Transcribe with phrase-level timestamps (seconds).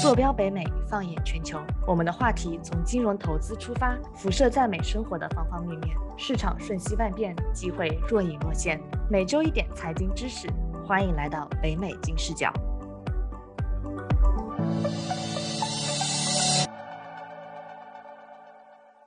[0.00, 1.60] 坐标北美，放眼全球。
[1.84, 5.96] 我们的话题从金融投资出发，辐射在美生活的方方面面。
[6.16, 8.80] 市场瞬息万变，机会若隐若现。
[9.10, 10.48] 每周一点财经知识，
[10.86, 12.52] 欢迎来到北美金视角。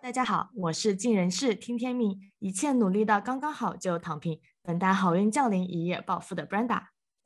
[0.01, 6.81] 大家好，我是尽人事听天命，一切努力到刚刚好就躺平，等待好运降临，一夜暴富的 Brenda。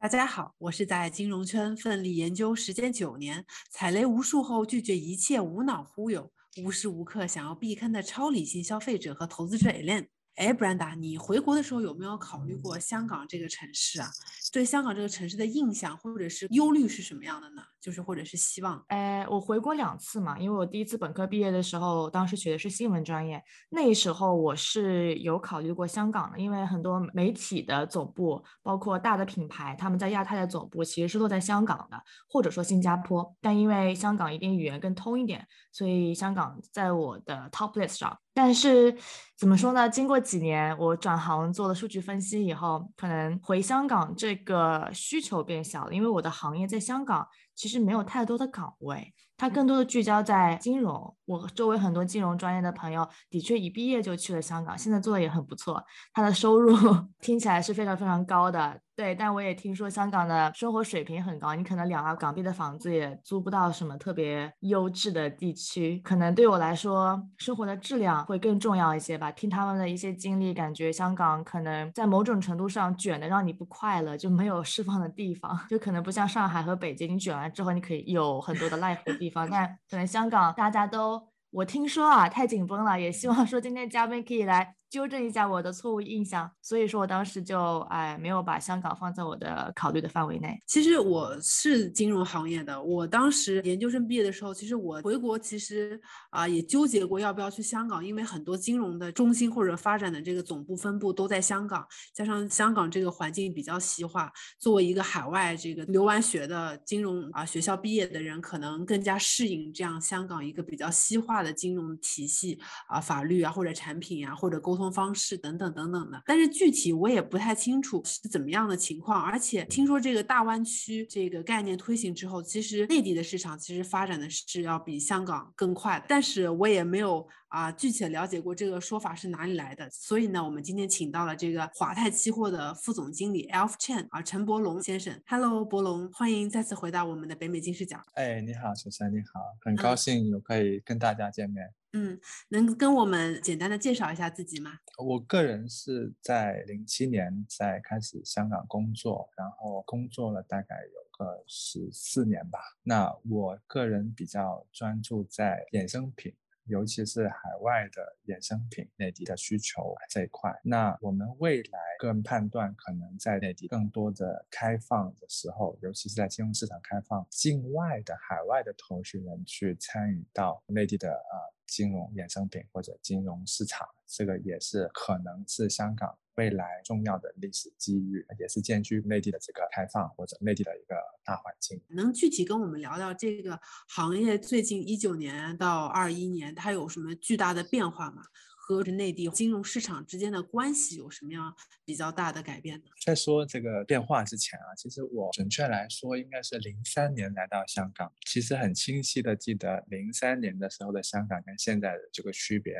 [0.05, 10.05] 大家好，我是在金融圈奋力研究时间九年，踩雷无数后拒绝一切无脑忽悠，无时无刻想要避坑的超理性消费者和投资者 Alan。
[10.35, 14.11] 哎，Brenda，你回国的时候有没有考虑过香港这个城市啊？
[14.53, 17.63] 对香港这个城市的印象或者是忧虑是什么样的呢？
[17.85, 18.83] 就是或者是希望？
[18.87, 23.39] 哎，我回国两次嘛，因为我第一次本科毕业的时候，当时学的是新闻专业，
[23.69, 38.17] 那时候我是有考虑过香港的，因为很多媒体的总部，包括大的品牌，他们在亚太的总部其实是落在香港的，或者说新加坡，但因为香港一定语言更通一点，所以香港在我的 top list 上。
[38.37, 38.93] 但是
[39.37, 39.87] 怎么说呢？
[39.87, 47.25] 经过几年我转行做了数据分析以后，可能回香港这个需求变小了，因为我的行业在香港
[47.55, 49.13] 其实没有太多的岗位。
[49.37, 55.83] 它更多的聚焦在金融，我周围很多金融专业的朋友的确一毕业就去了香港，现在做的也很不错，
[56.13, 56.77] 他的收入
[57.19, 58.79] 听起来是非常非常高的。
[58.95, 65.99] 对，但我也听说香港的生活水平很高，你可能两万港币的房子也租不到什么特别优质的地区。
[66.01, 69.29] 可能对我来说，生活的质量会更重要一些吧。
[69.33, 79.45] 听他们的一些经历，感觉香港可能在某种程度上卷的让你不快乐，就没有释放的地方，就可能不像上海和北京，你卷完之后你可以有很多的 life 的地方。
[79.49, 81.21] 但可能香港大家都，
[81.51, 84.75] 我听说啊太紧绷了，也希望说今天嘉宾可以来。
[84.89, 90.57] 纠正一下我的错误印象，所以说我当时就哎没有把香港放在我的考虑的范围内。
[90.65, 95.99] 其实我是金融行业的，我当时研究生毕业的时候，其实我回国其实
[96.29, 112.57] 啊也纠结过要不要去香港，因为很多金融的中心或者发展的这个总部分部都在香港，加上香港这个环境比较西化，作为一个海外这个留完学的金融啊学校毕业的人，可能更加适应这样香港一个比较西化的金融体系
[112.87, 114.84] 啊法律啊或者产品啊或者沟通。
[114.91, 119.21] 方式等等等等的，但是具体我也不太清楚是怎么样的情况。
[119.21, 126.05] 而且听说这个大湾区这个概念推行之后，其实内地的市场其实发展的是要比香港更快的。
[126.07, 129.89] 但是我也没有啊具体的了解过这个说法是哪里来的。
[129.89, 135.21] 所以呢，我们今天请到了这个华泰期货的副总经理 Alf Chen 啊陈伯龙先生。
[135.27, 137.99] Hello，伯龙，欢迎再次回到我们的北美金视角。
[138.13, 141.65] 哎，你好，小三，你好，很高兴有可以跟大家见面。
[141.65, 142.19] 嗯，嗯
[142.49, 144.79] 能跟我们简单的介绍一下自己吗？
[144.97, 152.59] 我个人是在零七年在开始香港工作，然后工作了大概有个十四年吧。
[152.83, 156.35] 那我个人比较专注在衍生品。
[156.67, 171.35] 尤其是海外的衍生品内地的需求这一块，那我们未来个人判断，可能在内地更多的开放的时候，尤其是在金融市场开放，境外的海外的投资人去参与到内地的啊
[171.67, 176.17] 金融衍生品或者金融市场，这个也是可能是香港。
[176.35, 181.81] 未来重要的历史机遇，也是兼具内地的这个开放或者内地的一个大环境。
[181.89, 183.59] 能具体跟我们聊聊这个
[183.89, 188.21] 行业最近一九年到二一年它有什么巨大的变化吗？
[188.67, 192.85] 和内地金融市场之间的关系有什么样比较大的改变呢？
[193.05, 202.73] 在说这个变化之前啊，其实我准确来说应该是零三年来到香港，其实很清晰的记得零三年的时候的香港跟现在的这个区别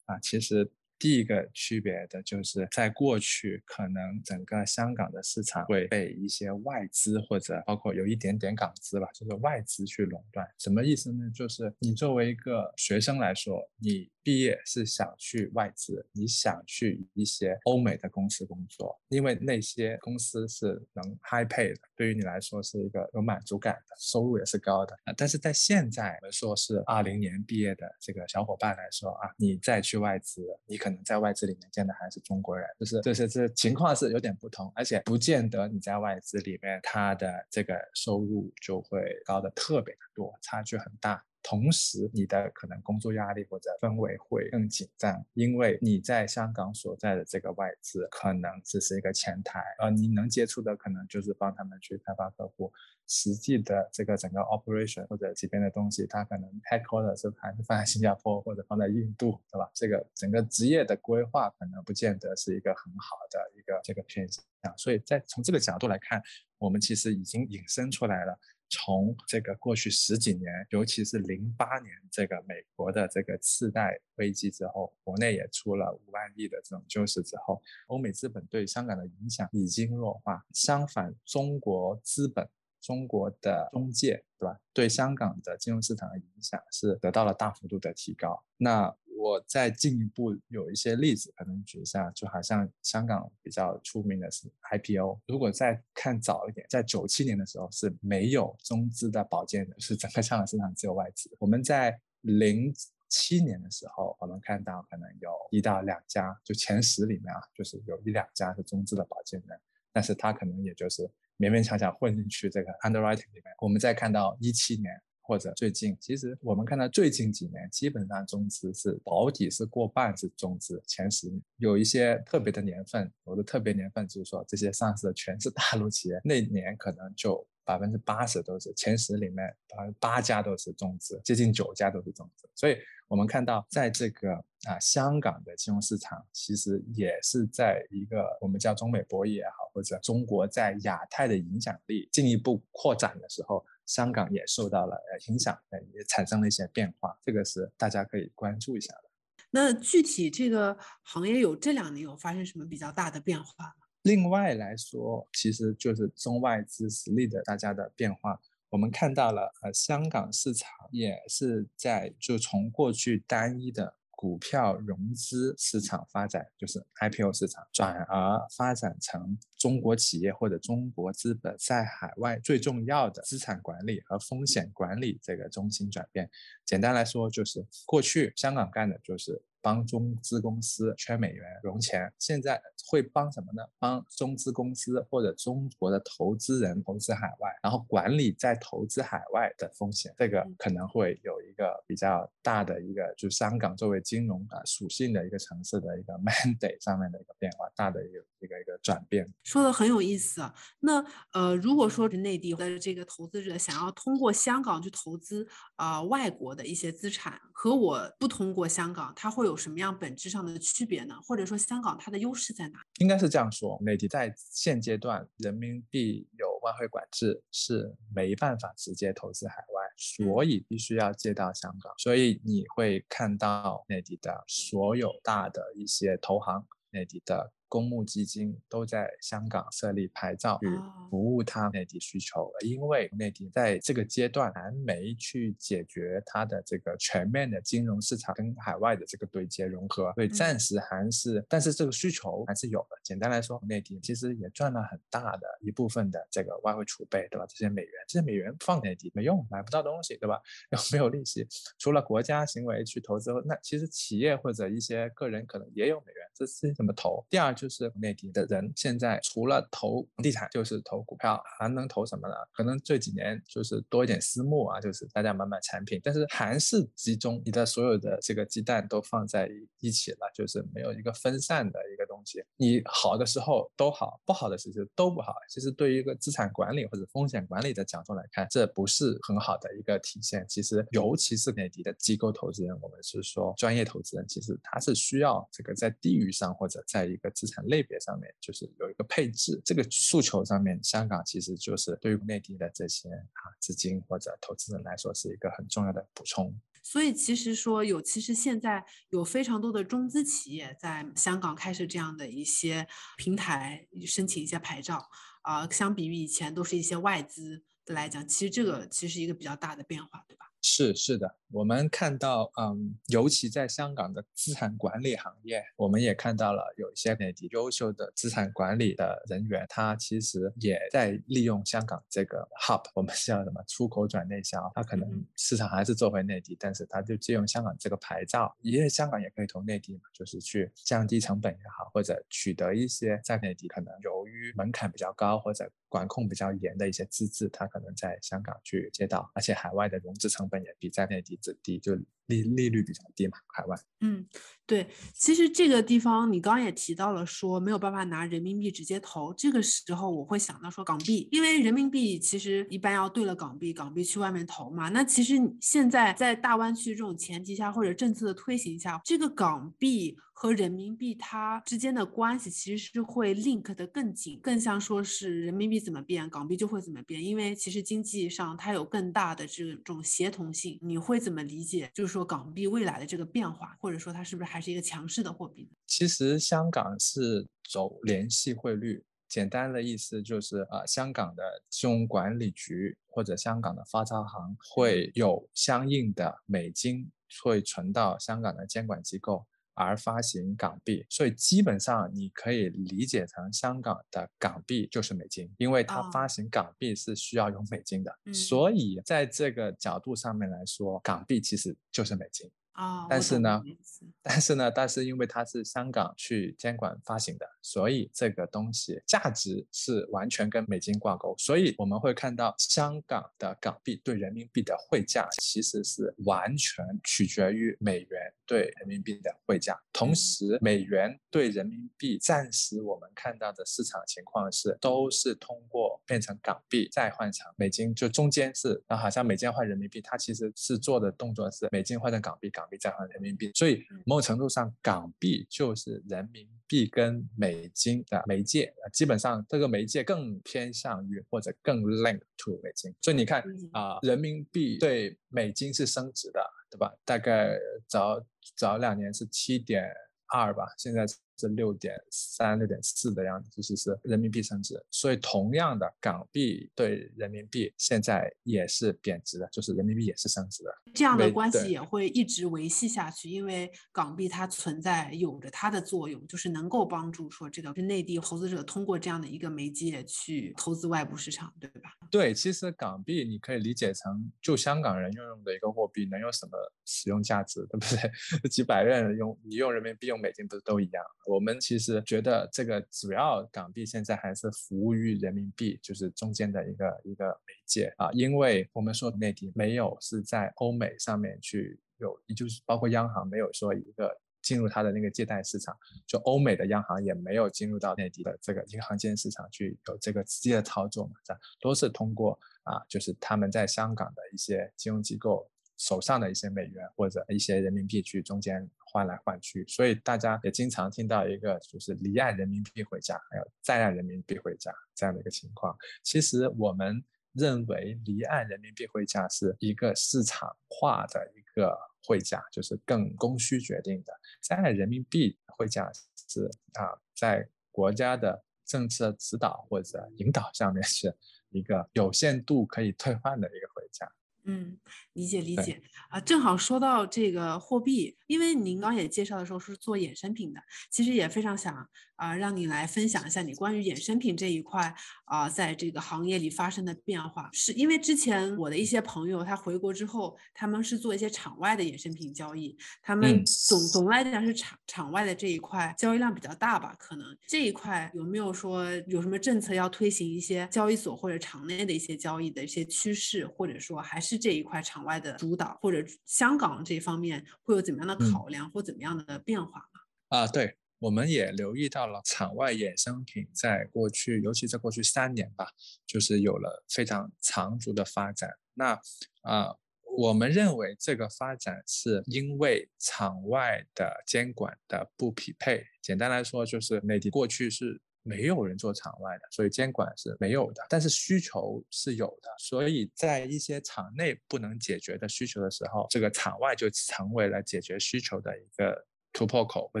[0.06, 0.72] 啊，其实。
[0.98, 10.46] 第一个区别的就是在过去，可能整个香港的市场会被一些外资或者包括有一点点港资吧，就是外资去垄断。
[10.58, 11.30] 什么意思呢？
[11.34, 14.10] 就是你作为一个学生来说，你。
[14.26, 24.98] 毕业是想去外资，你想去一些欧美的公司工作，因为那些公司是能 high pay 的，对于你来说是一个有满足感的，收入也是高的。
[25.16, 41.20] 但是在现在，我们说是二零年毕业的这个小伙伴来说啊，你再去外资，你可可能在外资里面见的还是中国人，就是就是这情况是有点不同，而且不见得你在外资里面他的这个收入就会高的特别的多，差距很大。
[41.48, 52.72] 同时，你的可能工作压力或者氛围会更紧张，因为你在香港所在的这个外资可能只是一个前台，呃，你能接触的可能就是帮他们去开发客户，
[53.06, 59.70] 实际的这个整个 operation 或者这边的东西，它可能 headquarters 是还是放在新加坡或者放在印度，对吧？
[59.72, 66.20] 这个整个职业的规划可能不见得是一个很好的一个这个偏向，所以在从这个角度来看，
[66.58, 68.36] 我们其实已经引申出来了。
[68.68, 80.44] 从这个过去十几年，尤其是零八年这个美国的这个次贷危机之后，国内也出了五万亿的这种救市之后，欧美资本对香港的影响已经弱化。
[80.52, 82.48] 相反，中国资本、
[82.80, 84.58] 中国的中介，对吧？
[84.72, 88.44] 对香港的金融市场的影响是得到了大幅度的提高。
[88.56, 88.94] 那
[89.26, 95.20] 我再进一步有一些例子，可能举一下，就好像香港比较出名的是 IPO。
[95.26, 101.28] 如果再看早一点，在九七年的时候是没有中资的保荐的，是整个香港市场只有外资。
[101.40, 102.72] 我们在零
[103.08, 109.58] 七年的时候，我们看到可能有一到两家，就前十里面啊，就是有一两家是中资的保荐人，
[109.92, 111.02] 但是他可能也就是
[111.36, 113.52] 勉勉强强混进去这个 underwriting 里面。
[113.60, 115.02] 我们再看到一七年。
[115.26, 132.48] 或者最近，其实我们看到最近几年，基本上中资是保底是过半是中资前十，有一些特别的年份，有的特别年份就是说这些上市的全是大陆企业，那年可能就百分之八十都是前十里面，百分之八家都是中资，接近九家都是中资。
[132.54, 132.76] 所以
[133.08, 143.64] 我们看到，在这个啊香港的金融市场，其实也是在一个我们叫中美博弈也好，或者中国在亚太的影响力进一步扩展的时候。
[143.86, 145.56] 香港也受到了影响，
[145.94, 149.02] 也产生了一些变化，这个是大家可以关注一下的。
[149.50, 153.86] 那具体这个行业有这两年有发生什么比较大的变化吗？
[154.02, 163.96] 另外来说，其实就是中外资实力的大家的变化，我们看到了，呃，香港市场也是在就从过去单一的。
[164.16, 176.28] 股票融资市场发展就是 IPO 市场，转而发展成中国企业或者中国资本在海外最重要的资产管理和风险管理这个中心转变。
[176.64, 179.40] 简单来说，就是过去香港干的就是。
[179.66, 183.68] 帮中资公司圈美元融钱，现在会帮什么呢？
[183.80, 190.14] 帮中资公司或者中国的投资人投资海外，然后管理在投资海外的风险。
[190.16, 199.30] 这个可能会有一个比较大的一个，就香港作为金融啊属性的一个城市的一个 mandate 上面的一个变化，大的一个一个一个转变。
[199.44, 200.54] 说的很有意思啊。
[200.80, 209.54] 那呃，如果说是内地的这个投资者想要通过香港去投资啊外国的一些资产，和我不通过香港，它会有。
[209.66, 211.16] 什么样本质上的区别呢？
[211.26, 212.78] 或者说香港它的优势在哪？
[212.98, 221.92] 应该是这样说，内地在现阶段人民币有外汇管制，是没办法直接投资海外，所以必须要借到香港。
[221.98, 227.52] 所以你会看到内地的所有大的一些投行，内地的。
[227.68, 230.68] 公募基金都在香港设立牌照，去
[231.10, 232.50] 服务它内地需求。
[232.64, 242.96] 因为内地在这个阶段还没去解决它的这个全面的金融市场跟海外的这个对接融合，所以暂时还是，但是这个需求还是有的。
[243.02, 247.44] 简单来说，内地其实也赚了很大的一部分的这个外汇储备，对吧？
[247.48, 250.40] 这些美元，这些美元放内地没用，买不到东西，对吧？
[250.70, 251.46] 又没有利息，
[251.78, 257.26] 除了国家行为去投资，那其实企业或者一些个人可能也有美元，这是怎么投？
[257.28, 257.55] 第二。
[257.56, 262.34] 就是内地的人现在除了投房地产，就是投股票，还能投什么呢？
[262.52, 269.50] 可能这几年就是多一点私募啊，就是大家买买产品，但是还是集中你的所有的这个鸡蛋都放在
[269.80, 272.44] 一起了，就是没有一个分散的一个东西。
[272.56, 275.34] 你好的时候都好，不好的时候都不好。
[275.48, 280.44] 其实对于一个资产管理或者风险管理的角度来看，这不是很好的一个体现。
[280.48, 296.52] 其实尤其是内地的机构投资人，我们是说专业投资人，其实他是需要这个在地域上或者在一个资产类别上面就是有一个配置，这个诉求上面，香港其实就是对于内地的这些啊资金或者投资人来说是一个很重要的补充。
[296.82, 302.86] 所以其实说有，其实现在有非常多的中资企业在香港开设这样的一些
[303.16, 305.08] 平台，申请一些牌照
[305.42, 310.45] 啊，相比于以前都是一些外资的来讲，其实这个其实一个比较大的变化，对吧？
[310.68, 340.62] 是是的，我们看到，嗯，尤其在香港的资产管理行业，我们也看到了有一些内地优秀的资产管理的人员，他其实也在利用香港这个 hub，我们叫什么出口转内销，他可能市场还是做回内地，但是他就借用香港这个牌照，因为香港也可以投内地嘛，就是去降低成本也好，或者取得一些在内地可能由于门槛比较高或者管控比较严的一些资质，他可能在香港去接到，而且海外的融资成本。
[340.62, 343.76] 也比在内地低，就利利率比较低嘛，海外。
[344.00, 344.26] 嗯，
[344.66, 354.88] 对，其实这个地方你刚刚也提到了，说没有办法拿人民币直接投，这个时候我会想到说港币，因为人民币其实一般要兑了港币，港币去外面投嘛。
[354.90, 360.16] 那其实现在在大湾区这种前提下，或者政策的推行下，这个港币。
[360.38, 367.24] 和人民币它之间的关系其实是会 link 的更紧，更像说是人民币怎么变，港币就会怎么变。
[367.24, 370.78] 因为其实经济上它有更大的这种协同性。
[370.82, 371.90] 你会怎么理解？
[371.94, 375.70] 就是说港币未来的这个变化，或者说它是不是还是一个强势的货币？
[375.86, 387.10] 其实香港是走联系汇率，简单的意思就是啊，香港的金融管理局或者香港的发钞行会有相应的美金
[387.44, 389.46] 会存到香港的监管机构。
[389.76, 402.50] 而发行港币，所以基本上你可以理解成香港的港币就是美金，因为它发行港币是需要用美金的，所以在这个角度上面来说，港币其实就是美金。
[402.76, 403.62] 啊，但是呢，
[404.22, 432.65] 但是呢，但是因为它是香港去监管发行的，所以这个东西价值是完全跟美金挂钩，所以我们会看到香港的港币对人民币的汇价其实是完全取决于美元对人民币的汇价，同时美元对人民币暂时我们看到的市场情况是都是通过变成港币再换成美金，就中间是啊，好像美金换人民币，它其实是做的动作是美金换成港币，港。
[432.70, 438.72] 币再换人民币，所以某种程度上，港币就是人民币跟美金的媒介。
[438.92, 442.94] 基本上，这个媒介更偏向于或者更 link to 美金。
[443.02, 443.42] 所以你看
[443.72, 446.92] 啊，人民币对美金是升值的，对吧？
[447.04, 447.56] 大概
[447.86, 448.20] 早
[448.56, 449.84] 早两年是七点
[450.26, 451.06] 二吧，现在。
[451.38, 460.70] 是六点三、六点四的样子，就是是人民币升值，所以同样的港币对人民币现在也是贬值的，就是人民币也是升值的。
[460.94, 471.90] 这样的关系也会一直维系下去，因为港币它存在有着它的作用，就是能够帮助说这个是内地投资者通过这样的一个媒介去投资外部市场，对吧？
[472.10, 476.52] 对，其实港币你可以理解成就香港人用用的一个货币，能有什么
[476.86, 478.10] 使用价值，对不对？
[478.48, 481.04] 几百万人用，你用人民币用美金不是都一样？
[481.26, 505.50] 我们其实觉得这个主要港币现在还是服务于人民币，就是中间的一个一个媒介啊，因为我们说内地没有是在欧美上面去有，也就是包括央行没有说一个进入它的那个借贷市场，就欧美的央行也没有进入到内地的这个银行间市场去有这个直接的操作嘛，这都是通过啊，就是他们在香港的一些金融机构。
[505.76, 515.76] 手上的一些美元或者一些人民币去中间换来换去，所以大家也经常听到一个就是离岸人民币汇价，还有在岸人民币汇价这样的一个情况。
[516.02, 524.12] 其实我们认为离岸人民币汇价是一个市场化的一个汇价，就是更供需决定的。
[524.40, 525.90] 在岸人民币汇价
[526.28, 531.14] 是啊，在国家的政策指导或者引导下面是
[531.50, 534.10] 一个有限度可以兑换的一个汇价。
[534.48, 534.78] 嗯，
[535.14, 541.74] 理解理解啊，正好说到这个货币，因为您刚也介绍的时候是做衍生品的，其实也非常想
[542.14, 547.50] 啊让你来分享一下你关于衍生品这一块啊，在这个行业里发生的变化。
[547.52, 556.94] 是因为之前我的一些朋友他回国之后，他们是做一些场外的衍生品交易，他们总总来讲是场场外的这一块交易量比较大吧？
[557.00, 564.35] 可能这一块有没有说有什么政策要推行一些交易所或者场内的一些交易的一些趋势，或者说还是？
[564.38, 570.00] 这一块场外的主导，或者香港这方面会有怎么样的考量或怎么样的变化吗？
[570.28, 575.68] 啊，对，我们也留意到了场外衍生品在过去，尤其在过去三年吧，
[576.06, 578.50] 就是有了非常长足的发展。
[578.74, 578.98] 那
[579.42, 579.74] 啊，
[580.16, 585.84] 我们认为这个发展是因为场外的监管的不匹配。
[586.02, 588.00] 简单来说，就是内地过去是。
[588.26, 599.06] 没有人做场外的，所以监管是没有的，但是需求是有的，所以在一些场内不能解决的需求的时候，这个场外就成为了解决需求的一个。
[599.36, 600.00] 突破口或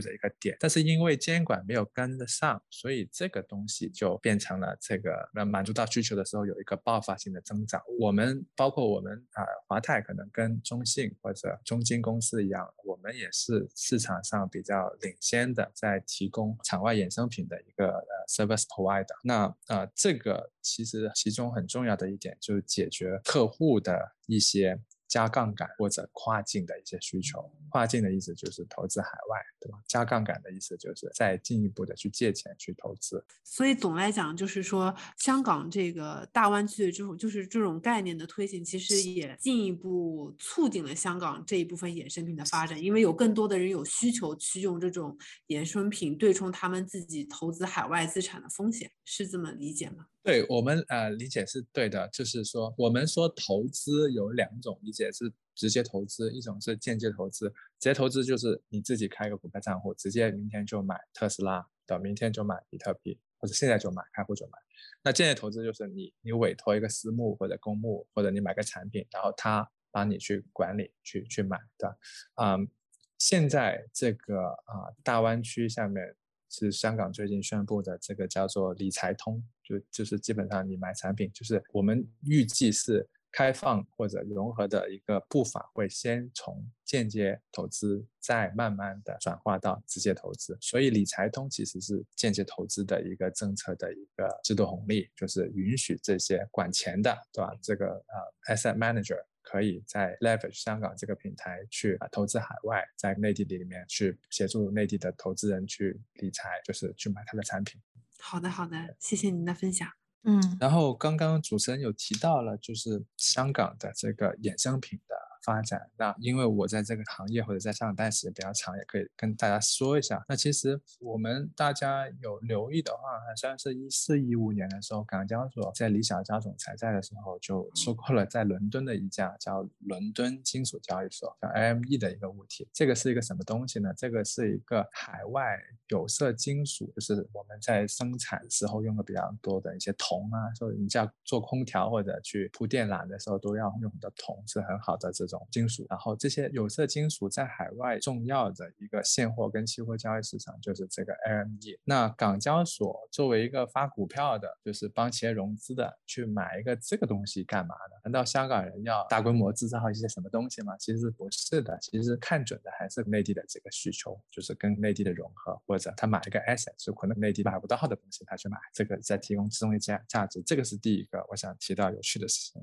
[0.00, 7.82] 者一个点，但是因为监管没有跟得上，所以这个东西就变成了这个那满足到需求的时候有一个爆发性的增长。
[8.00, 19.14] 我们包括我们啊，华泰可能跟中信或者中金公司一样，我们也是市场上比较领先的，在提供场外衍生品的一个呃 service provider。
[19.22, 24.80] 那啊，这个其实其中很重要的一点就是解决客户的一些。
[25.08, 27.50] 加杠杆或者跨境的一些需求。
[27.70, 29.78] 跨境的意思就是投资海外，对吧？
[29.86, 33.24] 加杠杆的意思就是再进一步的去借钱去投资。
[33.44, 45.16] 所以总来讲，就是说香港这个大湾区的这种就是这种概念的推行，其实也进一步促进了香港这一部分衍生品的发展，因为有更多的人有需求去用这种
[45.48, 50.06] 衍生品对冲他们自己投资海外资产的风险，是这么理解吗？
[50.26, 57.48] 对我们呃理解是对的，就是说我们说投资有两种理解，是直接投资，一种是间接投资。
[57.48, 64.58] 直接投资就是你自己开个股票账户，直接明天就买特斯拉的，明天就买比特币，或者现在就买，开户就买。
[65.04, 71.96] 那间接投资就是你你委托一个私募或者公募，或者你买个产品，然后他帮你去管理去去买的。
[72.42, 72.68] 嗯，
[73.16, 76.16] 现在这个啊大湾区下面。
[76.48, 90.56] 是香港最近宣布的这个叫做理财通，就就是基本上你买产品，就是我们预计是开放或者融合的一个步伐，会先从间接投资，再慢慢的转化到直接投资。
[90.60, 97.52] 所以理财通其实是间接投资的一个政策的一个制度红利，就是允许这些管钱的，对吧？
[97.60, 99.18] 这个呃 asset manager。
[99.48, 107.80] 可以在 leverage 香港这个平台去投资海外，在内地里面去协助内地的投资人去理财，就是去买他的产品。
[108.18, 109.88] 好的，好的，谢谢您的分享。
[110.24, 115.14] 嗯，然后刚刚主持人有提到了，就是香港的这个衍生品的。
[115.46, 120.20] 发展那，因为我在这个行业或者在香港待时间比较长，也可以跟大家说一下。
[120.28, 132.68] 那其实我们大家有留意的话，好像是一四一五年的时候，港交所在李小加总裁在的时候，就收购了在伦敦的一家叫伦敦金属交易所，叫 LME 的一个物体。
[132.72, 133.94] 这个是一个什么东西呢？
[133.96, 135.56] 这个是一个海外
[135.90, 145.35] 有色金属，就是我们在生产时候用的比较多的一些铜啊，所以你像做空调或者去铺电缆的时候都要用的铜，是很好的这种。
[145.50, 151.78] 金属，然后这些有色金属在海外重要的一个现货跟期货交易市场就是这个 LME。
[151.84, 158.00] 那港交所作为一个发股票的，就是帮企业融资的，去买一个这个东西干嘛呢？
[158.04, 160.76] 难道香港人要大规模制造一些什么东西吗？
[160.78, 170.42] 其实不是的，其实看准的还是内地的这个需求，就是跟内地的融合，或者他买一个 asset 是可能内地买不到的东西，他去买这个，再提供其中一价价值。
[170.42, 172.62] 这个是第一个我想提到有趣的事情。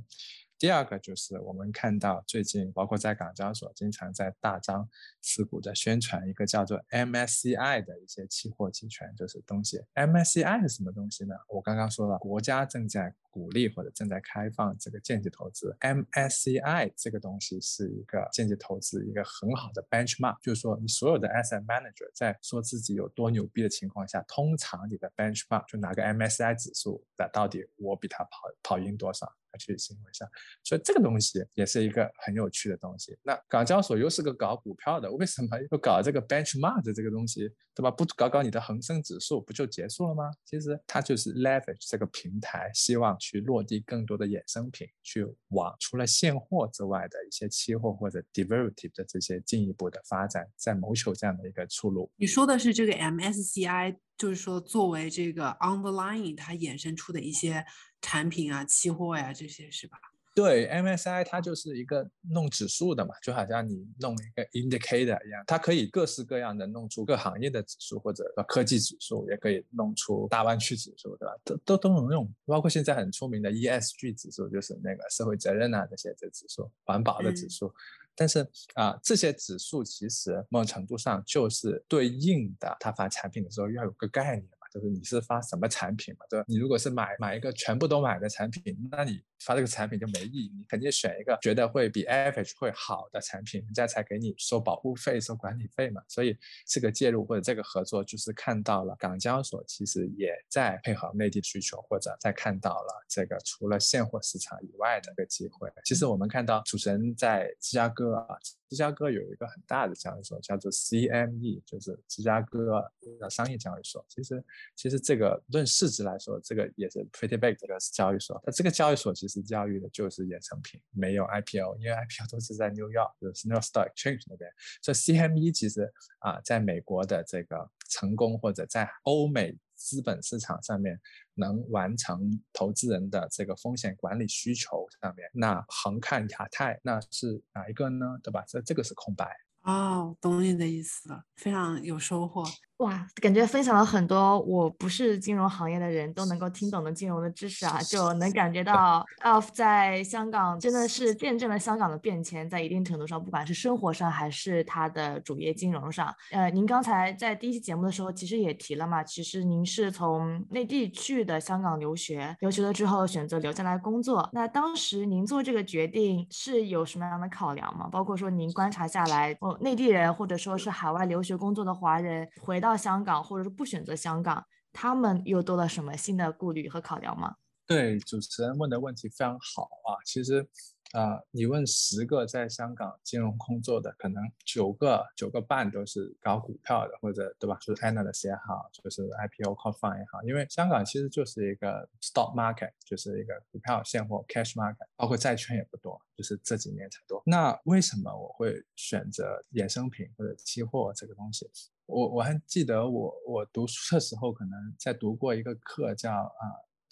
[0.64, 4.88] 第二个就是我们看到最近，包括在港交所，经常在大张
[5.20, 9.84] 旗鼓的宣传一个叫做 MSCI 的一些期货期权，就是东西。
[9.94, 11.36] MSCI 是什么东西呢？
[11.50, 15.76] 我刚刚说了，国家正在鼓励或者正在开放这个间接投资。
[15.82, 29.30] MSCI 这个东西是一个间接投资一个很好的 benchmark，就是说你所有的 asset manager 在说自己有多牛逼的情况下，通常你的 benchmark 就拿个 MSCI 指数，那到底我比他跑跑赢多少？
[29.58, 30.28] 去行为上，
[30.64, 33.18] 所以这个东西也是一个很有趣的东西。
[33.24, 37.92] 那港交所又是个搞股票的，为什么又搞这个 benchmark 这个东西，对吧？
[37.92, 40.32] 不搞搞你的恒生指数，不就结束了吗？
[40.46, 52.12] 其实它就是 leverage 这个平台，希望去落地更多的衍生品，去往除了现货之外的一些期货或者 derivative 的这些进一步的发展，在谋求这样的一个出路。
[52.16, 57.66] 你说的是这个 MSCI，就是说作为这个 underlying 它衍生出的一些。
[58.06, 59.98] 产品啊，期货呀，这些是吧？
[60.36, 71.34] 对，MSI 它就是一个弄指数的嘛，就好像你弄一个 indicator 一样，它可以各式各样的弄出各行业的指数，或者科技指数，也可以弄出大湾区指数，对吧？
[71.46, 77.74] 都都都能用，包括现在很出名的 ESG 指数，就是那个社会责任啊这些的指数，环保的指数。
[78.16, 84.58] 但是啊，这些指数其实某种程度上就是对应的，他发产品的时候要有个概念嘛。
[84.74, 86.46] 就是你是发什么产品嘛，对吧？
[86.48, 90.52] 你如果是买买一个全部都买的产品，那你发这个产品就没意义。
[90.56, 96.02] 你肯定选一个觉得会比 AFH 会好的产品，人家才给你收保护费、收管理费嘛。
[96.08, 105.70] 所以这个介入或者这个合作，就是看到了港交所其实也在配合内地需求，或者在看到了这个除了现货市场以外的一个机会。
[105.84, 108.38] 其实我们看到主持人在芝加哥啊。
[108.70, 112.84] 芝加哥有一个很大的交易所，叫做 CME，就是芝加哥
[113.20, 114.04] 的商业交易所。
[114.10, 114.44] 其实，
[114.76, 118.42] 其实这个论市值来说，这个也是 pretty big 这个交易所。
[118.44, 124.52] 那这个交易所其实教育的就是衍生品，没有 IPO，因为 IPO 都是在 New York，就是 New York Stock Exchange 那边。
[124.82, 129.58] 所以 CME 其实啊，在美国的这个成功，或者在欧美。
[129.76, 130.98] 资本市场上面
[131.34, 138.18] 能完成投资人的这个风险管理需求上面，那横看亚太，那是哪一个呢？
[138.24, 138.46] 对吧？
[138.48, 139.36] 这这个是空白。
[139.64, 142.46] 哦，懂你的意思了，非常有收获。
[142.78, 156.14] 哇，感觉分享了很多我不是金融行业的人都能够听懂的金融的知识啊，就能感觉到 Alf 在香港真的是见证了香港的变迁，在一定程度上，不管是生活上还是他的主业金融上。
[156.32, 164.28] 呃，您刚才在第一期节目的时候其实也提了嘛，其实您是从内地去的香港留学，留学了之后选择留下来工作。
[164.34, 167.88] 那当时您做这个决定是有什么样的考量吗？
[167.92, 177.36] 包括说您观察下来，哦，内地人或者说是海外留学工作的华人回到香港，或者是不选择香港，他们又多了什么新的顾虑和考量吗？
[177.68, 180.00] 对，主持人问的问题非常好啊。
[180.06, 180.48] 其实，
[180.94, 187.58] 啊，你问十个在香港金融工作的，可能九个九个半都是搞股票的，或者对吧？
[187.60, 190.22] 就是 analyst 也好，就是 IPO call fund 也好。
[190.22, 197.24] 因为香港其实就是一个 stock market，就是一个股票现货 cash market，包括债券也不多，就是这几年才多。
[197.26, 201.50] 那为什么我会选择衍生品或者期货这个东西？
[201.88, 206.46] 我我还记得我我读书的时候，可能在读过一个课叫啊。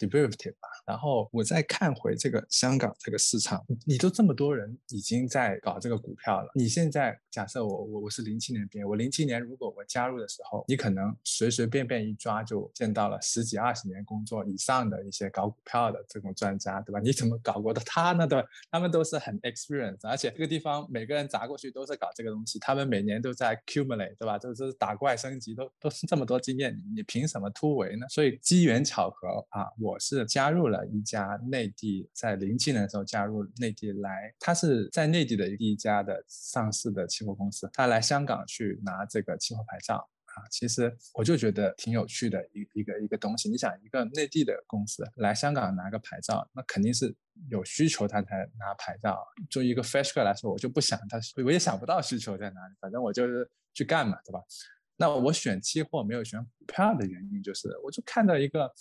[0.08, 17.00] Derivative 吧，然后我再看回这个香港这个市场，你都这么多人已经在搞这个股票了，你现在假设我我我是零七年毕业，我零七年如果我加入的时候，你可能随随便便一抓就见到了十几二十年工作以上的一些搞股票的这种专家，对吧？
[17.00, 18.26] 你怎么搞过的他呢？
[18.26, 18.46] 对吧？
[18.70, 24.38] 他们都是很 experience，而且这个地方每个人砸过去都是搞这个东西，他们每年都在 cumulate，对吧？
[24.38, 28.06] 就是打怪升级，都都是这么多经验，你凭什么突围呢？
[28.08, 29.91] 所以机缘巧合啊，我。
[29.92, 40.48] 我是加入了一家内地，在零七年的时候加入内地来，他是在内地的第一家的上市的期货公司，他来香港去拿这个期货牌照啊。
[40.50, 43.50] 其实我就觉得挺有趣的一一个一个东西。
[43.50, 47.14] 你想，一个内地的公司来香港拿个牌照，那肯定是
[47.50, 49.22] 有需求他才拿牌照。
[49.50, 54.40] 作为一个 fresh girl 来说，我就不想他，我也想不到需求在哪里，反正我就是去干嘛，对吧？
[54.96, 58.72] 那我选期货没有选股票的原因，就是我就看到一个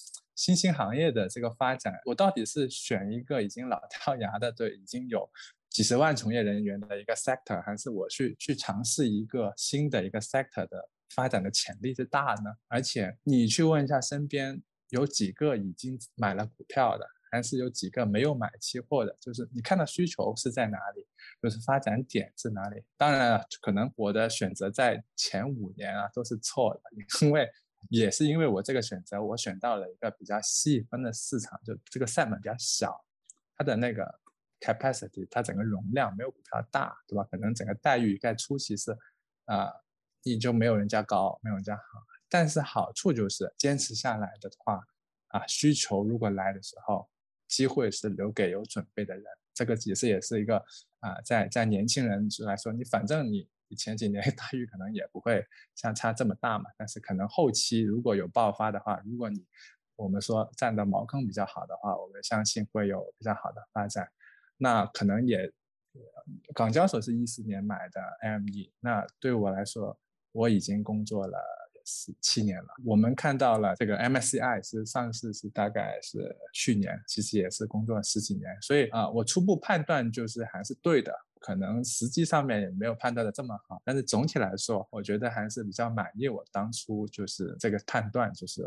[0.41, 5.29] 新兴行业的这个发展，我到底是选一个已经老掉牙的，对，已经有
[5.69, 12.51] 几十万从业人员的一个 sector，还是我去去尝试一个新的一个 sector 的发展的潜力是大呢？
[12.67, 17.05] 而且你去问一下身边有几个已经买了股票的。
[17.33, 21.07] 还是有几个没有买期货的，就是你看到需求是在哪里，
[21.41, 22.83] 就是发展点是哪里。
[22.97, 26.81] 当然了，可能我的选择在前五年啊都是错的，
[27.25, 27.49] 因为
[27.89, 33.03] 也是因为我这个选择，我选到了一个比较细分的市场，就这个 segment 比较小，
[33.57, 34.19] 它的那个
[34.59, 37.23] capacity，它整个容量没有股票大，对吧？
[37.31, 38.91] 可能整个待遇在初期是
[39.45, 39.71] 啊，
[40.23, 41.83] 你就没有人家高，没有人家好。
[42.29, 44.81] 但是好处就是坚持下来的话
[45.27, 47.09] 啊，需求如果来的时候。
[47.51, 50.55] 机会是留给有准备的人，这个其实也是一个
[51.01, 59.45] 啊，在在年轻人来说，你反正你前几年待遇可能也不会相差这么大嘛，但是可能后期如果有爆发的话，如果你
[59.95, 64.07] 我们说占的茅坑比较好的话，我们相信会有比较好的发展。
[64.57, 65.51] 那可能也
[66.53, 68.01] 港交所是一四年买的
[68.39, 69.99] ME，那对我来说，
[70.31, 71.37] 我已经工作了。
[71.83, 81.11] 十七年了，我们看到了这个 MSCI 是上市是大概是去年，其实也是工作了十几年，所以啊，我初步判断就是还是对的。
[81.41, 86.29] 可能实际上面也没有判断的这么好，但是总体来说，我觉得还是比较满意。
[86.29, 88.61] 我当初就是这个判断，就是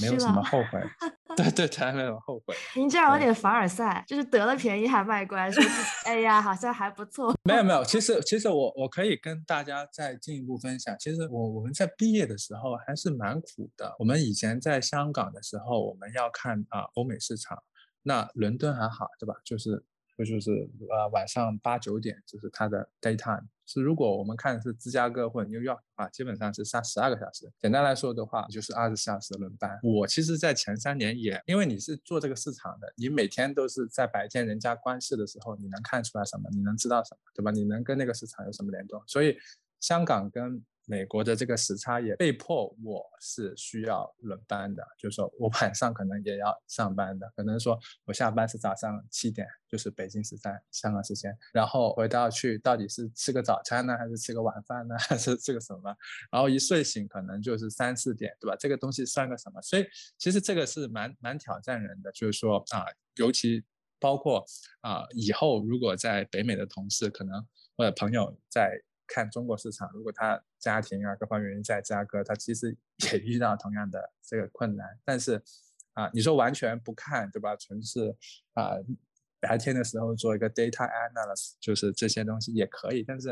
[0.00, 0.82] 没有什么后悔。
[1.36, 2.54] 对对，才没有后悔。
[2.74, 5.62] 您这样有点凡尔赛，就是得了便宜还卖乖，说
[6.04, 7.32] 哎呀，好像还不错。
[7.44, 10.96] 没有没有，其实其实我我可以跟大家再进一步分享。
[10.98, 13.94] 其实我我们在毕业的时候还是蛮苦的。
[13.98, 17.62] 我们以前在香港的时候，我们要看啊欧美市场，
[18.02, 19.34] 那伦敦还好，对吧？
[19.44, 19.84] 就是。
[20.16, 23.44] 这就是呃晚上八九点，就是它的 daytime。
[23.68, 27.52] 是如果我们看的是芝加哥或者 New York 的话，基本上是三十二个小时。
[27.58, 29.76] 简单来说的话，就是二十四小时轮班。
[29.82, 36.48] 我其实，在前三年也，因为你是做这个市场的，你每天都是在白天人家关市的时候，你能看出来什么？
[36.52, 37.18] 你能知道什么？
[37.34, 37.50] 对吧？
[37.50, 39.02] 你能跟那个市场有什么联动？
[39.04, 39.36] 所以
[39.80, 55.92] 香港跟美国的这个时差也被迫，我是需要轮班的，就是说我晚上可能也要上班的，可能说我下班是早上七点，就是北京时间、香港时间，然后回到去到底是吃个早餐呢，还是吃个晚饭呢， 还是这个什么？
[56.30, 58.56] 然后一睡醒可能就是三四点，对吧？
[58.56, 59.60] 这个东西算个什么？
[59.62, 59.84] 所以
[60.16, 63.64] 其实这个是蛮蛮挑战人的，就是说啊，尤其
[63.98, 64.44] 包括
[64.82, 67.44] 啊以后如果在北美的同事可能
[67.76, 68.80] 或者朋友在。
[69.06, 72.76] 看中国市场，如果他家庭啊各方面原因在加哥，他其实
[73.12, 74.98] 也遇到同样的这个困难。
[75.04, 75.42] 但是
[75.92, 77.56] 啊，你说完全不看，对吧？
[77.56, 78.14] 纯是
[78.54, 78.72] 啊，
[79.40, 83.02] 白天的时候做一个 data analysis，就是这些东西也可以。
[83.02, 83.30] 但是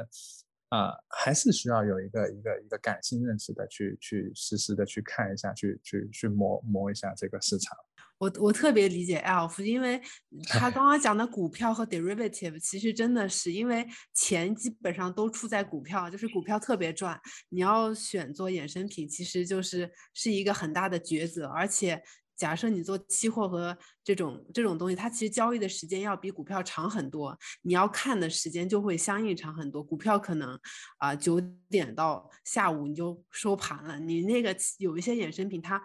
[0.70, 7.76] 啊，还是需要有一个一个一个感性认识的去去实时的去看一下，去去去摸摸一下这个市场。
[8.24, 10.00] 我我特别理解 Alf，因为
[10.48, 21.46] 他刚刚讲的股票和 derivative，其实真的是因为钱基本上都出在股票，就是股票特别赚，你要选做衍生品，其实就是是一个很大的抉择。
[21.48, 22.02] 而且
[22.34, 29.82] 假设你做期货和这种这种东西，它其实交易的时间要比股票长很多，你要看的时间就会相应长很多。
[29.82, 30.58] 股票可能
[30.96, 35.82] 啊九点到下午你就收盘了，你那个有一些衍生品它。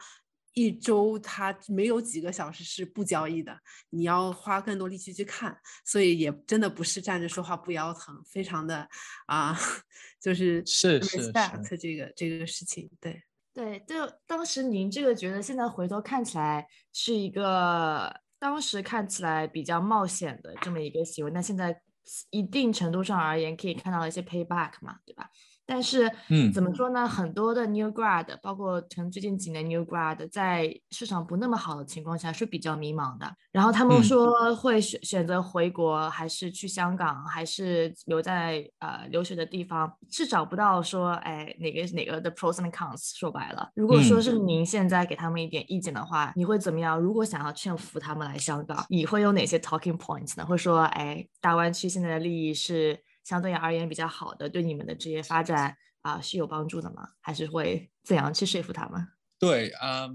[0.60, 3.58] 一周它没有几个小时是不交易的，
[3.92, 8.88] 你要花更多力气去看，所以也真的不是站着说话不腰疼，非常的
[9.28, 9.58] 啊，
[10.20, 21.82] 就是是是 respect 这个这个事情，对对，就当时您这个觉得现在回头看起来是一个当时看起来比较冒险的这么一个行为，那现在
[22.30, 25.30] 一定程度上而言可以看到一些 payback 嘛，对吧？
[25.70, 27.08] 但是，嗯，怎么说呢？
[27.08, 33.32] 很多的 new grad，包括可能最近几年 new grad，在市场不那么好的情况下是比较迷茫的。
[33.52, 43.16] 然后他们说会选选择回国，还是去香港，还是留在呃留学的地方，是找不到说，哎，哪个哪个的 pros and cons。
[43.16, 47.00] 说白了，如果说是您现在给他们一点意见的话，你会怎么样？
[47.00, 50.44] 如果想要劝服他们来香港，你会有哪些 talking points 呢？
[50.44, 53.00] 会说，哎，大湾区现在的利益是？
[53.30, 57.12] 相对而言比较好的，对你们的职业发展啊是有帮助的吗？
[57.22, 59.08] 还是会怎样去说服他们？
[59.38, 60.10] 对啊，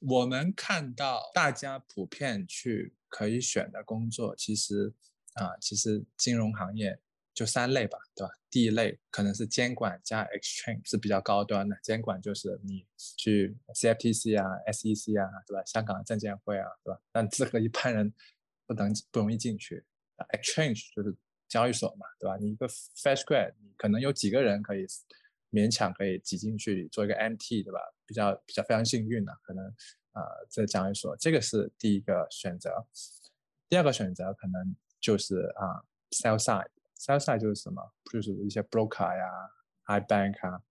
[0.00, 4.94] 我们看到大家普遍去可以选的工作，其实
[5.34, 6.98] 啊，其实金融行业
[7.34, 8.32] 就三类吧，对吧？
[8.48, 12.86] 第一类可能是监管加 exchange 是比较高端的，监管就是你
[13.18, 15.62] 去 CFTC 啊、SEC 啊，对吧？
[15.66, 16.98] 香港证监会啊，对吧？
[17.12, 18.10] 但这个一般人
[18.66, 19.84] 不能不容易进去
[20.32, 21.14] ，exchange 就是。
[21.48, 22.36] 交易所嘛，对吧？
[22.36, 24.86] 你一个 fresh grad，你可能有几个人可以
[25.50, 27.80] 勉强可以挤进去做一个 MT，对吧？
[28.06, 29.64] 比较比较非常幸运的，可能
[30.12, 32.86] 呃在交易所这个是第一个选择。
[33.68, 37.82] 第二个选择可能就是啊 sell side，sell side 就是什么？
[38.12, 39.24] 就是一些 broker 呀
[39.84, 40.62] ，i bank 啊。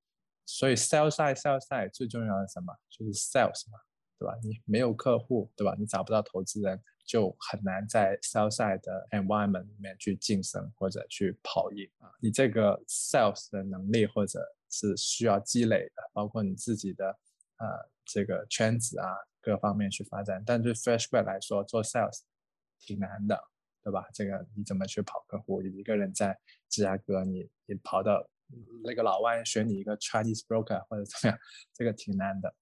[0.46, 2.74] 所以 sell side sell side 最重要的什么？
[2.90, 3.80] 就是 sales 嘛，
[4.18, 4.34] 对吧？
[4.44, 5.76] 你没有客户，对吧？
[5.78, 6.82] 你找不到投资人。
[7.08, 12.12] 就很难在 sales side 的 environment 里面去晋升或者去跑赢啊！
[12.20, 17.08] 你这个 sales 的能力或者是需要积累的，包括你自己的
[17.60, 17.65] 呃
[18.04, 20.43] 这个圈子啊各方面去发展。
[20.46, 22.20] 但对 fresh grad 来说，做 sales
[22.78, 23.41] 挺难的，
[23.82, 24.06] 对吧？
[24.13, 25.62] 这个你怎么去跑客户？
[25.62, 28.30] 你一个人在芝加哥，你你跑到
[28.84, 31.39] 那个老外选你一个 Chinese broker 或者怎么样，
[31.74, 32.54] 这个挺难的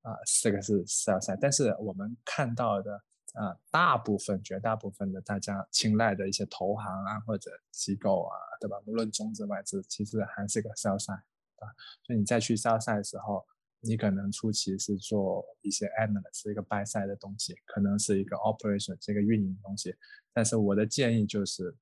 [0.00, 0.16] 啊！
[0.42, 2.98] 这个是 sales side，但是我们看到的。
[3.34, 8.76] 啊，大部分、绝大部分的大家青睐的一些投行啊，或者机构啊，对吧？
[8.86, 11.68] 无论中资外资，其实还是个 sell side，啊，
[12.02, 13.46] 所以你再去 sell side 的时候，
[13.80, 19.94] 你可能初期是做一些 analyst，是一个 buy side 的东西，可能是一个 operation，这个运营东西。
[20.32, 21.76] 但是我的建议就是，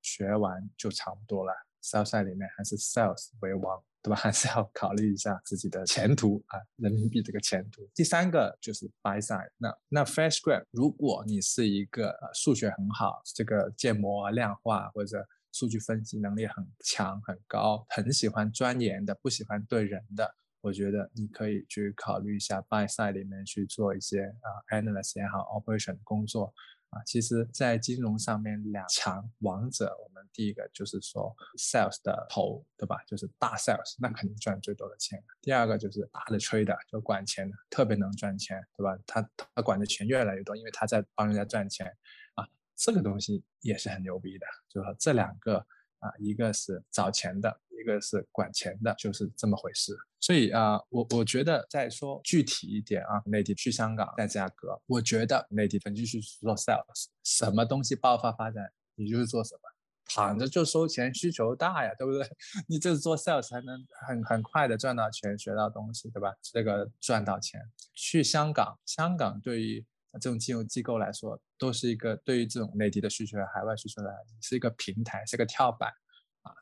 [0.00, 3.84] 学完就差不多了，sell side 里面还是 sales 为王。
[4.08, 4.16] 对吧？
[4.16, 7.86] 还是要考虑一下自己的前途啊，人民币这个前途。
[7.94, 26.54] 第三个就是 buy side，那那 fresh grad，如果你是一个数学很好，这个建模量化或者数据分析能力很强很高，很喜欢钻研的，不喜欢对人的，我觉得你可以去考虑一下 buy side 里面去做一些啊 analyst 也好，operation 工作。
[26.90, 33.02] 啊，其实，在金融上面，两强王者，我们第一个就是说 sales 的头，对吧？
[33.06, 35.22] 就是大 sales，那肯定赚最多的钱。
[35.42, 38.98] 第二个就是大的 trader，就管钱的，特别能赚钱，对吧？
[39.06, 41.86] 他他管的钱越来越多，因为他在帮人家赚钱。
[42.34, 45.58] 啊，这个东西也是很牛逼的，就说这两个
[45.98, 47.60] 啊，一个是找钱的。
[47.80, 49.96] 一个是管钱的，就是这么回事。
[50.20, 59.60] 所以啊，我我觉得再说具体一点啊，内地去香港，在价格，我觉得内地分继续做 sales，什么东西爆发发展，你就是做什么，
[60.06, 62.28] 躺着就收钱，需求大呀，对不对？
[62.66, 66.34] 你就是做 sales 才能很很快的赚到钱，学到东西，对吧？
[66.42, 67.60] 这个赚到钱。
[67.94, 69.84] 去香港，香港对于
[70.20, 75.92] 这种金融机构来说，都是一个对于这种内地的需求、海外需求来，是一个平台，是个跳板。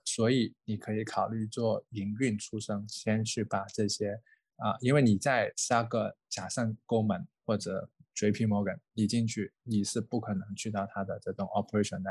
[0.05, 4.21] 所以你可以考虑做营运出身，先去把这些
[4.57, 12.11] 啊，因为你在三个假设 Goldman 或者 JP Morgan 你进去，你是不可能去到它的这种 operation 的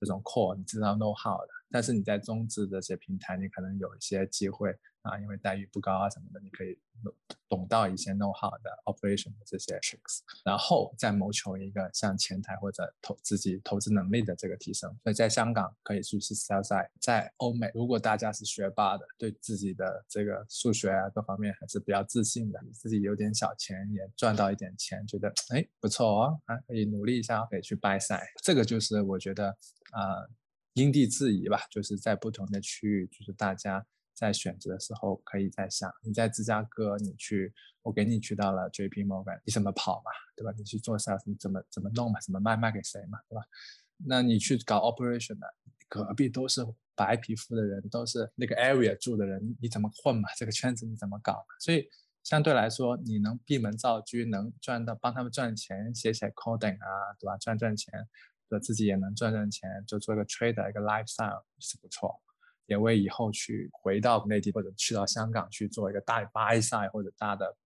[0.00, 6.78] 这种 core，你知道 know how 的，但是你在中资这些平台，你可能有一些机会啊，因为待遇不高啊什么的，你可以
[7.48, 14.90] 懂到一些 know how 的 operation 的这些 tricks，然后再谋求一个像前台或者投自己投资能力的这个提升。
[15.04, 28.26] 所以在香港可以去是 sell side，在欧美如果大家是学霸的，对自己的这个数学啊各方面还是比较自信的，自己有点小钱也赚到一点钱，觉得哎不错哦，还可以努力一下，可以去 buy side。
[28.42, 29.48] 这个就是我觉得
[29.92, 30.26] 啊
[30.76, 33.84] 因地制宜吧，就是在不同的区域，就是大家。
[34.18, 40.50] 在选择的时候，可以在想，你在芝加哥，你去，我给你去到了 JP Morgan，你怎么跑嘛，对吧？
[40.56, 43.42] 你去做 sales，你怎么怎么弄嘛，怎么卖卖给谁嘛，对吧？
[43.98, 45.46] 那你去搞 operation 的，
[45.86, 50.30] 隔壁都是白皮肤的人，都是那个 area 住的人，你怎么混嘛？
[50.34, 51.44] 这个圈子你怎么搞？
[51.60, 51.86] 所以
[52.22, 57.36] 相对来说，你能闭门造车，能赚到帮他们赚钱，写写 coding 啊，对吧？
[57.36, 57.92] 赚赚钱，
[58.48, 62.20] 对自己也能赚赚钱，就做一个 trader，一个 lifestyle 是不错。
[62.66, 67.56] 也为以后去回到内地或者去到香港去做一个大的 buy side 或者大的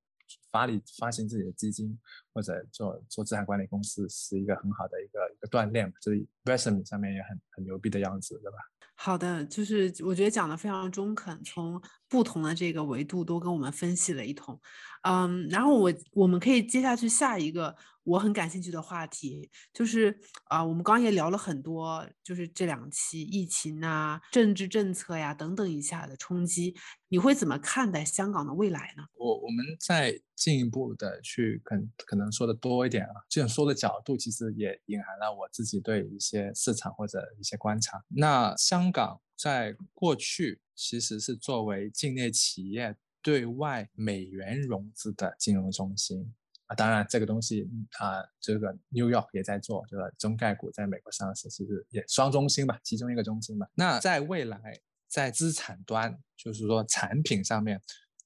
[0.50, 1.98] 发力发行自己的基金
[2.34, 8.58] 或者做做资产管理公司是一个很好的一个一个锻炼，所以 resume 上面也很很牛逼的样子，对吧？
[8.94, 14.60] 好的，就是我觉得讲的非常中肯，从不同的这个维度都跟我们分析了一通，
[15.02, 26.74] 嗯，然后我我们可以接下去下一个我很感兴趣的话题，就是啊，我们刚刚也聊了很多，就是这两期疫情啊、政治政策呀等等一下的冲击，
[27.08, 29.04] 你会怎么看待香港的未来呢？
[29.14, 38.02] 我我们再进一步的去可可能说的多一点啊，这样说的角度其实也隐含了我自己对一些市场或者一些观察。
[38.08, 46.30] 那香港在过去其实是作为境内企业对外美元融资的金融中心
[46.66, 47.66] 啊，当然这个东西
[47.98, 53.66] 啊，这个 New York 也在做，这个中概股在美国上市，其实也双中心吧，其中一个中心吧。
[53.74, 54.60] 那在未来，
[55.08, 57.80] 在资产端，就是说产品上面。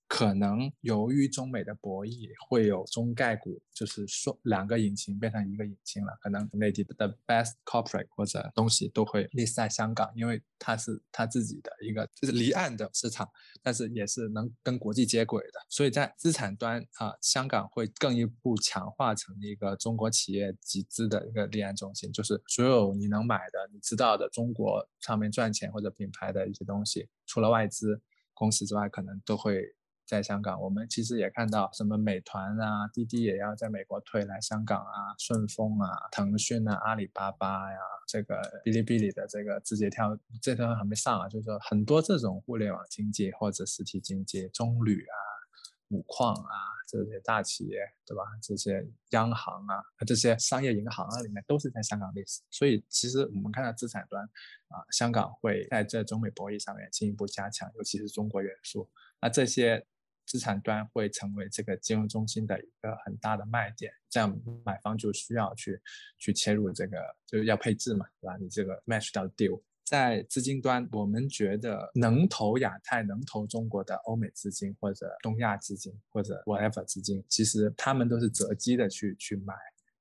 [0.06, 6.16] 可能由于中美的博弈，会有中概股，就是说两个引擎变成一个引擎了。
[6.20, 13.28] 可能内地的 best corporate 或者东西都会 list 在香港，因为它是它自己的一个就是离岸的市场，
[13.62, 15.60] 但是也是能跟国际接轨的。
[15.68, 28.00] 所以在资产端啊，香港会更一步强化成一个中国企业集资的一个离岸中心，就是所有你能买的、你知道的中国上面赚钱或者品牌的一些东西，除了外资
[28.34, 29.74] 公司之外，可能都会。
[30.06, 41.26] 在香港，我们其实也看到什么美团啊、滴滴也要在美国推来香港啊，顺丰啊、腾讯啊、阿里巴巴呀，这个哔哩哔哩的这个字节跳，这都还没上啊。
[41.26, 45.16] 就是说，很多这种互联网经济或者实体经济，中旅啊、
[45.88, 46.54] 五矿啊
[46.86, 48.24] 这些大企业，对吧？
[48.42, 52.42] 这些央行啊、这些商业银行啊，里面都是在香港历史。
[52.50, 54.22] 所以，其实我们看到资产端
[54.68, 58.86] 啊，香港会在这中美博弈上面进一步加强，尤其是中国元素。
[59.18, 59.86] 那这些。
[60.26, 65.80] 资产端会成为这个金融中心的一个很大的卖点，这样买方就需要去
[66.18, 68.36] 去切入这个，就是要配置嘛，对吧？
[68.38, 79.54] 你这个 match 到 deal，在资金端，我们觉得能投亚太、能投中国的欧美资金或者东亚资金或者 whatever 资金，其实他们都是择机的去去买，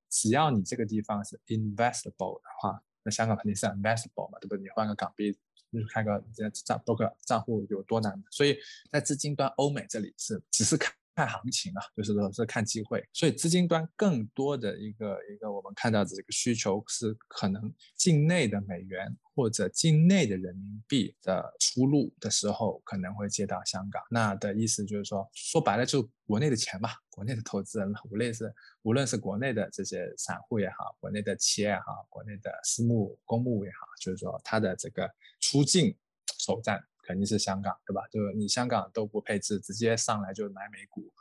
[0.09, 4.59] 只要你这个地方是 investable 的话，那香港肯定是 investable 嘛，对不对？
[4.61, 5.37] 你换个港币。
[5.73, 8.23] 就是开个这账多个账户有多难？
[8.29, 8.55] 所以
[8.91, 13.03] 在资金端，欧美这里是只是看看行情啊，就是说是看机会。
[13.13, 24.01] 所以资金端更多的一个一个我们看到的这个需求是可能境内的美元或者境内的人民币的出路的时候，可能会接到香港。
[24.09, 35.09] 那的意思就是说，说白了就国内的钱嘛，国内的投资人，无论是无论是国内的这些散户也好，国内的企业也好，国内的私募公募也好，就是说它的这个。
[35.45, 35.93] 出境
[36.39, 38.07] 首站肯定是香港，对吧？
[38.07, 41.13] 就是你香港都不配置，直接上来就买美股，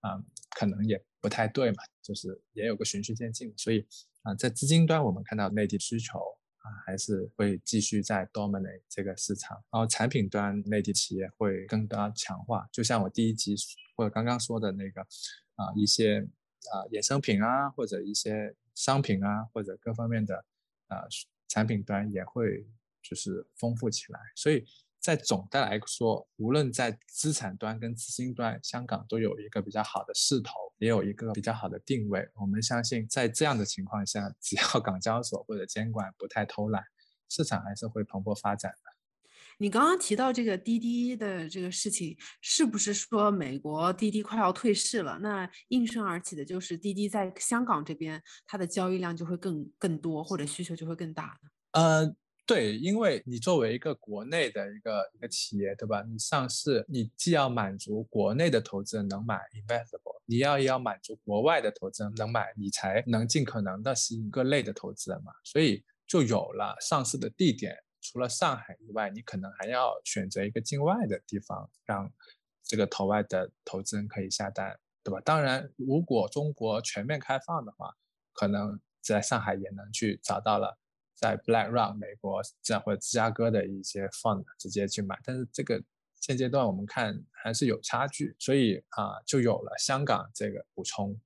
[0.00, 1.82] 啊，可能也不太对嘛。
[2.02, 3.86] 就是也有个循序渐进，所以
[4.22, 6.18] 啊，在资金端我们看到内地需求
[6.58, 9.56] 啊，还是会继续在 dominate 这个市场。
[9.70, 13.56] 然后产品端内地企业会更加强化，就像我第一集
[13.96, 15.00] 或者刚刚说的那个
[15.54, 16.20] 啊，一些
[16.72, 20.44] 啊衍生品啊，或者一些商品啊，或者各方面的
[20.88, 21.06] 啊
[21.48, 22.66] 产品端也会。
[23.04, 24.64] 就是丰富起来，所以
[25.02, 32.24] 在总的来说，无论在资产端跟资金端，香港都有一个比较好的势头，也有一个比较好的定位。
[32.34, 36.84] 我们相信，在这样的情况下，只要港交所或者监管不太偷懒，
[37.28, 38.92] 市场还是会蓬勃发展的。
[39.58, 45.18] 你刚刚提到这个滴滴的这个事情，是不是说美国滴滴快要退市了？
[45.20, 51.50] 那应声而起的就是滴滴在香港这边，它的交易量就会更更多，或者需求就会更大呢？
[51.72, 52.14] 呃。
[52.44, 56.02] 对，因为你作为一个国内的一个一个企业，对吧？
[56.02, 65.32] 你上市，你既要满足国内的投资人能买 investable，你要也要满足国外的投资人能买，你才能尽可能的吸引各类的投资人嘛。
[65.44, 72.12] 所以就有了上市的地点，除了上海以外，你可能还要选择一个境外的地方，让
[72.64, 75.20] 这个投外的投资人可以下单，对吧？
[75.24, 77.94] 当然，如果中国全面开放的话，
[78.32, 80.76] 可能在上海也能去找到了。
[81.22, 85.80] 在 BlackRock 美国这样或者芝加哥的一些 fund 直接去买，但是这个
[86.20, 91.16] 现阶段我们看还是有差距，所以啊就有了香港这个补充。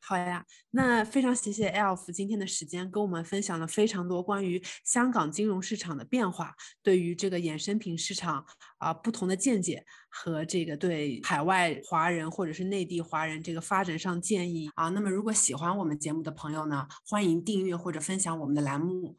[0.00, 8.46] 好呀，那非常谢谢 Elf 今天的时间，跟我们分享了非常多关于香港金融市场的变化，对于这个衍生品市场
[8.78, 14.88] 啊不同的见解和这个对海外华人或者是内地华人这个发展上建议啊。
[14.90, 19.18] 那么如果喜欢我们节目的朋友呢，欢迎订阅或者分享我们的栏目。